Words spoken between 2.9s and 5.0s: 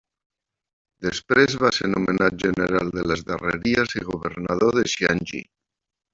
de les Darreries i Governador de